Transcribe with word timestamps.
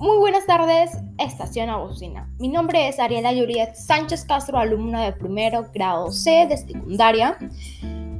Muy 0.00 0.16
buenas 0.16 0.46
tardes, 0.46 0.92
Estación 1.18 1.68
Agustina. 1.68 2.26
Mi 2.38 2.48
nombre 2.48 2.88
es 2.88 2.98
Ariela 2.98 3.34
Yuriet 3.34 3.74
Sánchez 3.74 4.24
Castro, 4.24 4.56
alumna 4.56 5.04
de 5.04 5.12
primero 5.12 5.68
grado 5.74 6.10
C 6.10 6.46
de 6.48 6.56
secundaria. 6.56 7.36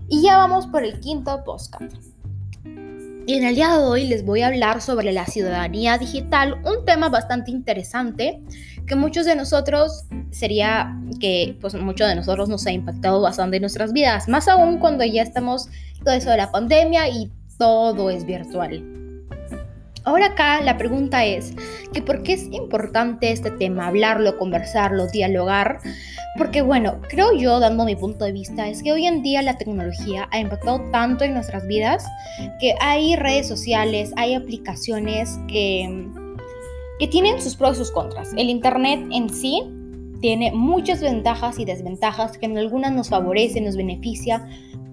Y 0.07 0.21
ya 0.21 0.37
vamos 0.37 0.67
por 0.67 0.85
el 0.85 1.01
quinto 1.01 1.43
podcast. 1.43 1.97
Y 3.27 3.33
en 3.33 3.45
el 3.45 3.55
día 3.55 3.79
de 3.79 3.83
hoy 3.83 4.07
les 4.07 4.27
voy 4.27 4.43
a 4.43 4.49
hablar 4.49 4.83
sobre 4.83 5.11
la 5.11 5.25
ciudadanía 5.25 5.97
digital, 5.97 6.61
un 6.67 6.85
tema 6.85 7.09
bastante 7.09 7.51
interesante 7.51 8.43
que 8.87 8.95
muchos 8.95 9.25
de 9.25 9.35
nosotros 9.35 10.05
sería 10.31 10.95
que 11.19 11.57
pues 11.63 11.73
muchos 11.77 12.09
de 12.09 12.15
nosotros 12.15 12.51
nos 12.51 12.67
ha 12.67 12.73
impactado 12.73 13.23
bastante 13.23 13.57
en 13.57 13.63
nuestras 13.63 13.95
vidas, 13.95 14.29
más 14.29 14.49
aún 14.49 14.81
cuando 14.81 15.03
ya 15.07 15.23
estamos 15.23 15.71
todo 16.05 16.13
eso 16.13 16.29
de 16.29 16.37
la 16.37 16.53
pandemia 16.53 17.09
y 17.09 17.33
todo 17.57 18.11
es 18.11 18.27
virtual. 18.27 19.00
Ahora 20.11 20.27
acá 20.27 20.61
la 20.61 20.77
pregunta 20.77 21.25
es 21.25 21.55
que 21.93 22.03
por 22.03 22.25
qué 22.25 22.33
es 22.33 22.49
importante 22.51 23.31
este 23.31 23.53
tema, 23.53 23.87
hablarlo, 23.87 24.39
conversarlo, 24.39 25.07
dialogar, 25.07 25.79
porque 26.37 26.63
bueno, 26.63 27.01
creo 27.09 27.33
yo, 27.33 27.61
dando 27.61 27.85
mi 27.85 27.95
punto 27.95 28.25
de 28.25 28.33
vista, 28.33 28.69
es 28.69 28.83
que 28.83 28.91
hoy 28.91 29.07
en 29.07 29.23
día 29.23 29.41
la 29.41 29.57
tecnología 29.57 30.27
ha 30.33 30.41
impactado 30.41 30.81
tanto 30.91 31.23
en 31.23 31.35
nuestras 31.35 31.65
vidas 31.69 32.05
que 32.59 32.75
hay 32.81 33.15
redes 33.15 33.47
sociales, 33.47 34.13
hay 34.17 34.35
aplicaciones 34.35 35.39
que, 35.47 36.09
que 36.99 37.07
tienen 37.07 37.41
sus 37.41 37.55
pros 37.55 37.77
y 37.77 37.79
sus 37.79 37.93
contras. 37.93 38.33
El 38.37 38.51
Internet 38.51 39.07
en 39.13 39.33
sí 39.33 39.63
tiene 40.21 40.51
muchas 40.51 41.01
ventajas 41.01 41.57
y 41.61 41.65
desventajas 41.65 42.37
que 42.37 42.47
en 42.47 42.59
algunas 42.59 42.91
nos 42.91 43.11
favorece, 43.11 43.61
nos 43.61 43.77
beneficia, 43.77 44.45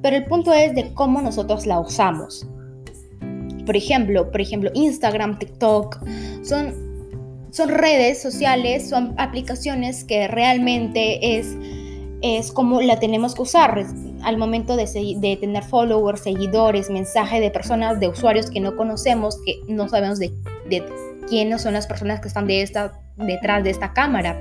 pero 0.04 0.16
el 0.16 0.26
punto 0.26 0.54
es 0.54 0.76
de 0.76 0.94
cómo 0.94 1.24
nosotros 1.24 1.66
la 1.66 1.80
usamos. 1.80 2.48
Por 3.68 3.78
ejemplo, 3.78 4.32
por 4.32 4.42
ejemplo, 4.42 4.72
Instagram, 4.74 5.38
TikTok, 5.38 6.00
son, 6.42 6.74
son 7.52 7.70
redes 7.70 8.20
sociales, 8.20 8.90
son 8.90 9.14
aplicaciones 9.18 10.04
que 10.04 10.28
realmente 10.28 11.38
es, 11.38 11.56
es 12.24 12.52
como 12.52 12.82
la 12.82 13.00
tenemos 13.00 13.36
que 13.36 13.44
usar 13.44 13.86
al 14.24 14.38
momento 14.38 14.76
de, 14.76 14.86
de 15.20 15.38
tener 15.38 15.64
followers, 15.64 16.22
seguidores, 16.22 16.90
mensajes 16.90 17.42
de 17.42 17.52
personas, 17.52 18.00
de 18.00 18.08
usuarios 18.08 18.50
que 18.50 18.60
no 18.60 18.76
conocemos, 18.76 19.38
que 19.46 19.60
no 19.68 19.88
sabemos 19.88 20.18
de, 20.18 20.32
de 20.70 20.84
quiénes 21.28 21.62
son 21.62 21.74
las 21.74 21.86
personas 21.86 22.20
que 22.20 22.30
están 22.30 22.48
de 22.48 22.62
esta, 22.62 23.00
detrás 23.18 23.64
de 23.64 23.70
esta 23.70 23.94
cámara. 23.94 24.40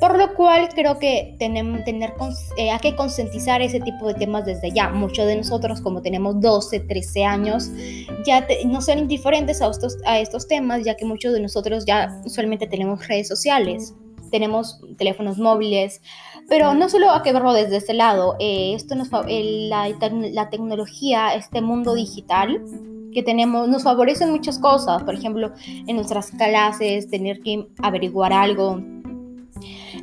Por 0.00 0.16
lo 0.16 0.34
cual 0.34 0.68
creo 0.74 0.98
que 0.98 1.34
tenemos, 1.38 1.82
tener, 1.84 2.14
eh, 2.56 2.70
hay 2.70 2.78
que 2.78 2.94
concientizar 2.94 3.60
ese 3.62 3.80
tipo 3.80 4.06
de 4.06 4.14
temas 4.14 4.44
desde 4.44 4.70
ya. 4.70 4.90
Muchos 4.90 5.26
de 5.26 5.36
nosotros, 5.36 5.80
como 5.80 6.02
tenemos 6.02 6.40
12, 6.40 6.80
13 6.80 7.24
años, 7.24 7.70
ya 8.24 8.46
no 8.66 8.80
son 8.80 8.98
indiferentes 8.98 9.60
a 9.60 9.68
estos, 9.68 9.96
a 10.06 10.20
estos 10.20 10.46
temas, 10.46 10.84
ya 10.84 10.96
que 10.96 11.04
muchos 11.04 11.32
de 11.32 11.40
nosotros 11.40 11.84
ya 11.84 12.20
usualmente 12.24 12.68
tenemos 12.68 13.06
redes 13.08 13.26
sociales, 13.26 13.94
tenemos 14.30 14.80
teléfonos 14.98 15.38
móviles, 15.38 16.00
pero 16.48 16.74
no 16.74 16.88
solo 16.88 17.10
hay 17.10 17.22
que 17.22 17.32
verlo 17.32 17.52
desde 17.52 17.78
ese 17.78 17.94
lado. 17.94 18.36
Eh, 18.38 18.74
esto 18.74 18.94
nos, 18.94 19.08
la, 19.10 19.88
la 19.88 20.50
tecnología, 20.50 21.34
este 21.34 21.60
mundo 21.60 21.94
digital, 21.94 22.62
que 23.12 23.22
tenemos 23.22 23.68
nos 23.68 23.82
favorece 23.82 24.26
muchas 24.26 24.58
cosas, 24.58 25.02
por 25.02 25.14
ejemplo, 25.14 25.52
en 25.66 25.96
nuestras 25.96 26.30
clases, 26.30 27.10
tener 27.10 27.40
que 27.40 27.66
averiguar 27.82 28.32
algo, 28.32 28.80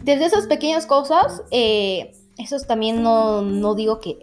desde 0.05 0.25
esas 0.25 0.45
pequeñas 0.45 0.85
cosas, 0.85 1.41
eh, 1.49 2.11
eso 2.37 2.57
también 2.59 3.01
no, 3.01 3.41
no 3.41 3.73
digo 3.73 3.99
que 3.99 4.19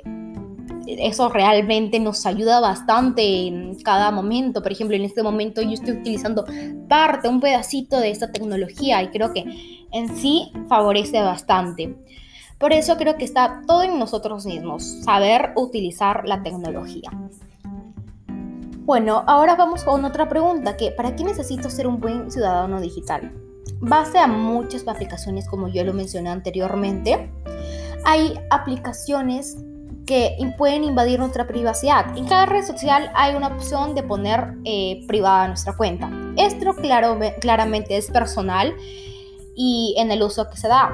eso 0.87 1.29
realmente 1.29 1.99
nos 1.99 2.25
ayuda 2.25 2.61
bastante 2.61 3.49
en 3.49 3.75
cada 3.83 4.13
momento. 4.13 4.63
Por 4.63 4.71
ejemplo, 4.71 4.97
en 4.97 5.03
este 5.03 5.25
momento 5.25 5.61
yo 5.61 5.73
estoy 5.73 5.95
utilizando 5.95 6.45
parte, 6.89 7.29
un 7.29 7.41
pedacito 7.41 7.99
de 7.99 8.11
esta 8.11 8.31
tecnología 8.31 9.03
y 9.03 9.09
creo 9.09 9.33
que 9.33 9.45
en 9.91 10.17
sí 10.17 10.53
favorece 10.69 11.21
bastante. 11.21 11.97
Por 12.59 12.73
eso 12.73 12.97
creo 12.97 13.17
que 13.17 13.25
está 13.25 13.63
todo 13.67 13.83
en 13.83 13.99
nosotros 13.99 14.47
mismos, 14.47 14.85
saber 15.03 15.53
utilizar 15.57 16.23
la 16.29 16.45
tecnología. 16.45 17.11
Bueno, 18.85 19.25
ahora 19.27 19.57
vamos 19.57 19.83
con 19.83 20.05
otra 20.05 20.29
pregunta, 20.29 20.77
que 20.77 20.93
¿para 20.93 21.17
qué 21.17 21.25
necesito 21.25 21.71
ser 21.71 21.89
un 21.89 22.01
buen 22.01 22.31
ciudadano 22.31 22.81
digital? 22.81 23.33
Base 23.83 24.17
a 24.19 24.29
muchas 24.29 24.87
aplicaciones 24.87 25.49
como 25.49 25.69
yo 25.69 25.85
lo 25.85 25.93
mencioné 25.93 26.31
anteriormente. 26.31 27.31
Hay 28.05 28.39
aplicaciones 28.51 29.59
que 30.07 30.37
pueden 30.57 30.85
invadir 30.85 31.19
nuestra 31.19 31.47
privacidad. 31.47 32.17
En 32.17 32.27
cada 32.27 32.47
red 32.47 32.65
social 32.65 33.11
hay 33.15 33.35
una 33.35 33.49
opción 33.49 33.95
de 33.95 34.03
poner 34.03 34.55
eh, 34.65 35.05
privada 35.07 35.49
nuestra 35.49 35.77
cuenta. 35.77 36.11
Esto 36.37 36.75
claro, 36.75 37.19
claramente 37.41 37.97
es 37.97 38.11
personal 38.11 38.75
y 39.55 39.95
en 39.99 40.11
el 40.11 40.23
uso 40.23 40.49
que 40.49 40.57
se 40.57 40.69
da. 40.69 40.93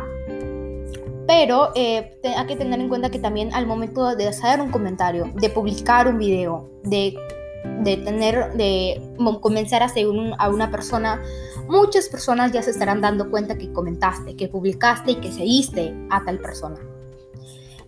Pero 1.27 1.72
eh, 1.75 2.19
hay 2.25 2.47
que 2.47 2.56
tener 2.56 2.81
en 2.81 2.88
cuenta 2.88 3.10
que 3.10 3.19
también 3.19 3.53
al 3.53 3.66
momento 3.66 4.16
de 4.16 4.28
hacer 4.28 4.62
un 4.62 4.71
comentario, 4.71 5.31
de 5.34 5.50
publicar 5.50 6.09
un 6.09 6.19
video, 6.19 6.71
de 6.84 7.19
de 7.65 7.97
tener, 7.97 8.53
de 8.55 9.01
comenzar 9.41 9.83
a 9.83 9.89
seguir 9.89 10.35
a 10.39 10.49
una 10.49 10.71
persona, 10.71 11.23
muchas 11.69 12.09
personas 12.09 12.53
ya 12.53 12.63
se 12.63 12.71
estarán 12.71 13.01
dando 13.01 13.31
cuenta 13.31 13.57
que 13.57 13.73
comentaste, 13.73 14.37
que 14.37 14.49
publicaste 14.49 15.13
y 15.13 15.17
que 15.17 15.33
seguiste 15.33 15.95
a 16.11 16.25
tal 16.25 16.39
persona. 16.39 16.79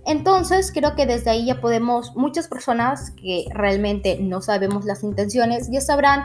Entonces 0.07 0.73
creo 0.73 0.95
que 0.95 1.07
desde 1.07 1.31
ahí 1.31 1.47
ya 1.47 1.61
podemos, 1.61 2.17
muchas 2.17 2.49
personas 2.49 3.11
que 3.13 3.45
realmente 3.53 4.19
no 4.21 4.41
sabemos 4.41 4.85
las 4.85 5.03
intenciones, 5.03 5.71
ya 5.71 5.81
sabrán 5.81 6.25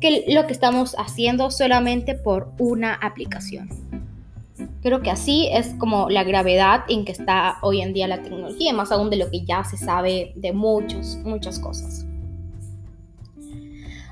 que 0.00 0.24
lo 0.28 0.46
que 0.46 0.52
estamos 0.52 0.94
haciendo 0.98 1.50
solamente 1.50 2.14
por 2.14 2.52
una 2.58 2.94
aplicación. 2.94 3.68
Creo 4.82 5.02
que 5.02 5.10
así 5.10 5.48
es 5.52 5.74
como 5.78 6.08
la 6.08 6.24
gravedad 6.24 6.84
en 6.88 7.04
que 7.04 7.12
está 7.12 7.58
hoy 7.62 7.80
en 7.80 7.92
día 7.92 8.08
la 8.08 8.22
tecnología, 8.22 8.72
más 8.72 8.92
aún 8.92 9.10
de 9.10 9.16
lo 9.16 9.30
que 9.30 9.44
ya 9.44 9.64
se 9.64 9.76
sabe 9.76 10.32
de 10.36 10.52
muchos, 10.52 11.16
muchas 11.22 11.58
cosas. 11.58 12.06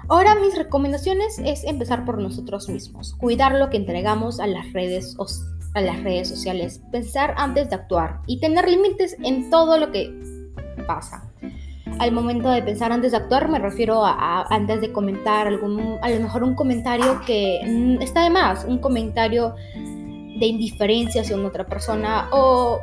Ahora 0.08 0.34
mis 0.36 0.56
recomendaciones 0.56 1.38
es 1.44 1.64
empezar 1.64 2.06
por 2.06 2.18
nosotros 2.18 2.70
mismos, 2.70 3.14
cuidar 3.14 3.54
lo 3.54 3.68
que 3.68 3.76
entregamos 3.76 4.40
a 4.40 4.46
las 4.46 4.72
redes 4.72 5.16
a 5.74 5.82
las 5.82 6.02
redes 6.02 6.28
sociales, 6.28 6.80
pensar 6.90 7.34
antes 7.36 7.68
de 7.68 7.76
actuar 7.76 8.20
y 8.26 8.40
tener 8.40 8.66
límites 8.66 9.16
en 9.22 9.50
todo 9.50 9.76
lo 9.76 9.92
que 9.92 10.10
pasa. 10.86 11.30
Al 11.98 12.12
momento 12.12 12.48
de 12.48 12.62
pensar 12.62 12.90
antes 12.90 13.10
de 13.12 13.18
actuar 13.18 13.50
me 13.50 13.58
refiero 13.58 14.02
a, 14.02 14.46
antes 14.48 14.80
de 14.80 14.92
comentar 14.92 15.46
algún 15.46 15.98
a 16.00 16.08
lo 16.08 16.20
mejor 16.20 16.42
un 16.42 16.54
comentario 16.54 17.20
que 17.26 17.60
mm, 17.66 18.00
está 18.00 18.22
de 18.22 18.30
más, 18.30 18.64
un 18.64 18.78
comentario 18.78 19.54
de 19.74 20.46
indiferencia 20.46 21.20
hacia 21.20 21.36
otra 21.36 21.66
persona 21.66 22.28
o 22.32 22.80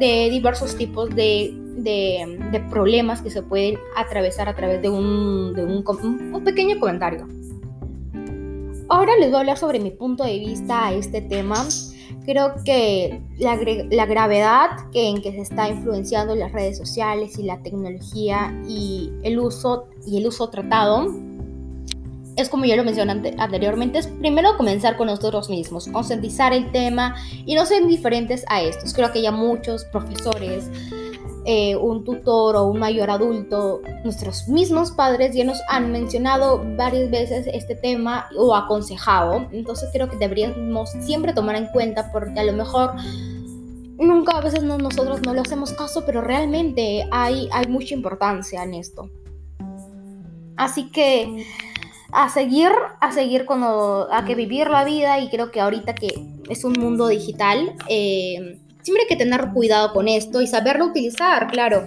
de 0.00 0.30
diversos 0.30 0.76
tipos 0.76 1.10
de 1.10 1.54
de, 1.84 2.64
problemas 2.70 3.22
que 3.22 3.30
se 3.30 3.42
pueden 3.42 3.78
atravesar 3.96 4.48
a 4.48 4.54
través 4.54 4.82
de, 4.82 4.90
un, 4.90 5.58
un, 5.58 6.44
pequeño 6.44 6.78
comentario. 6.78 7.26
Ahora 8.88 9.12
les 9.18 9.28
voy 9.28 9.36
a 9.36 9.40
hablar 9.40 9.58
sobre 9.58 9.80
mi 9.80 9.90
punto 9.90 10.24
de 10.24 10.38
vista 10.38 10.86
a 10.86 10.92
este 10.92 11.20
tema. 11.20 11.66
Creo 12.24 12.54
que 12.64 13.20
la, 13.38 13.58
la, 13.90 14.06
gravedad 14.06 14.70
que 14.92 15.08
en 15.08 15.22
que 15.22 15.32
se 15.32 15.40
está 15.40 15.68
influenciando 15.68 16.34
las 16.34 16.52
redes 16.52 16.76
sociales 16.76 17.38
y 17.38 17.42
la 17.42 17.62
tecnología 17.62 18.54
y 18.66 19.10
el 19.22 19.38
uso 19.38 19.88
y 20.06 20.18
el 20.18 20.26
uso 20.26 20.50
tratado 20.50 21.06
es 22.38 22.48
como 22.48 22.64
yo 22.64 22.76
lo 22.76 22.84
mencioné 22.84 23.34
anteriormente, 23.38 23.98
es 23.98 24.06
primero 24.06 24.56
comenzar 24.56 24.96
con 24.96 25.08
nosotros 25.08 25.50
mismos, 25.50 25.88
concientizar 25.88 26.52
el 26.52 26.70
tema 26.70 27.16
y 27.44 27.56
no 27.56 27.66
ser 27.66 27.82
indiferentes 27.82 28.44
a 28.48 28.62
estos. 28.62 28.94
Creo 28.94 29.10
que 29.12 29.20
ya 29.20 29.32
muchos 29.32 29.84
profesores, 29.86 30.70
eh, 31.50 31.74
un 31.76 32.04
tutor 32.04 32.56
o 32.56 32.66
un 32.66 32.78
mayor 32.78 33.08
adulto, 33.08 33.80
nuestros 34.04 34.48
mismos 34.48 34.90
padres 34.90 35.34
ya 35.34 35.46
nos 35.46 35.58
han 35.70 35.90
mencionado 35.90 36.62
varias 36.76 37.10
veces 37.10 37.48
este 37.50 37.74
tema 37.74 38.28
o 38.36 38.54
aconsejado. 38.54 39.48
Entonces 39.50 39.88
creo 39.90 40.10
que 40.10 40.18
deberíamos 40.18 40.90
siempre 41.00 41.32
tomar 41.32 41.56
en 41.56 41.68
cuenta 41.68 42.12
porque 42.12 42.38
a 42.38 42.44
lo 42.44 42.52
mejor 42.52 42.92
nunca 43.96 44.36
a 44.36 44.42
veces 44.42 44.62
nosotros 44.62 45.22
no 45.22 45.32
le 45.32 45.40
hacemos 45.40 45.72
caso, 45.72 46.04
pero 46.04 46.20
realmente 46.20 47.08
hay, 47.10 47.48
hay 47.50 47.66
mucha 47.66 47.94
importancia 47.94 48.62
en 48.62 48.74
esto. 48.74 49.08
Así 50.58 50.90
que 50.90 51.46
a 52.12 52.28
seguir, 52.28 52.72
a 53.00 53.10
seguir 53.10 53.46
con 53.46 53.62
a 53.62 54.24
que 54.26 54.34
vivir 54.34 54.68
la 54.68 54.84
vida 54.84 55.18
y 55.18 55.30
creo 55.30 55.50
que 55.50 55.62
ahorita 55.62 55.94
que 55.94 56.08
es 56.50 56.64
un 56.64 56.74
mundo 56.74 57.06
digital, 57.08 57.74
eh, 57.88 58.58
siempre 58.88 59.02
hay 59.02 59.08
que 59.08 59.22
tener 59.22 59.50
cuidado 59.52 59.92
con 59.92 60.08
esto 60.08 60.40
y 60.40 60.46
saberlo 60.46 60.86
utilizar, 60.86 61.48
claro. 61.48 61.86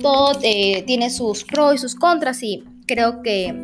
Todo 0.00 0.38
eh, 0.42 0.82
tiene 0.86 1.10
sus 1.10 1.44
pros 1.44 1.74
y 1.74 1.78
sus 1.78 1.94
contras 1.94 2.42
y 2.42 2.64
creo 2.86 3.20
que 3.22 3.54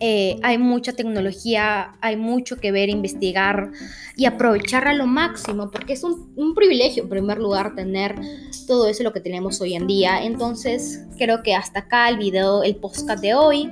eh, 0.00 0.36
hay 0.42 0.58
mucha 0.58 0.94
tecnología, 0.94 1.92
hay 2.00 2.16
mucho 2.16 2.56
que 2.56 2.72
ver, 2.72 2.88
investigar 2.88 3.70
y 4.16 4.24
aprovechar 4.24 4.88
a 4.88 4.94
lo 4.94 5.06
máximo, 5.06 5.70
porque 5.70 5.92
es 5.92 6.02
un, 6.02 6.32
un, 6.34 6.56
privilegio 6.56 7.04
en 7.04 7.08
primer 7.08 7.38
lugar 7.38 7.76
tener 7.76 8.16
todo 8.66 8.88
eso 8.88 9.04
lo 9.04 9.12
que 9.12 9.20
tenemos 9.20 9.60
hoy 9.60 9.74
en 9.74 9.86
día. 9.86 10.24
Entonces 10.24 11.04
creo 11.18 11.44
que 11.44 11.54
hasta 11.54 11.80
acá 11.80 12.08
el 12.08 12.18
video, 12.18 12.64
el 12.64 12.74
podcast 12.74 13.20
de 13.20 13.34
hoy. 13.34 13.70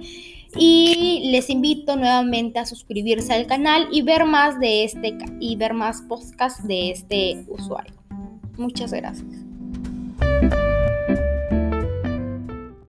Y 0.56 1.30
les 1.30 1.48
invito 1.48 1.96
nuevamente 1.96 2.58
a 2.58 2.66
suscribirse 2.66 3.32
al 3.32 3.46
canal 3.46 3.88
y 3.92 4.02
ver 4.02 4.24
más 4.24 4.58
de 4.58 4.84
este 4.84 5.16
y 5.38 5.56
ver 5.56 5.74
más 5.74 6.02
podcasts 6.02 6.66
de 6.66 6.90
este 6.90 7.44
usuario. 7.48 7.94
Muchas 8.56 8.92
gracias. 8.92 9.26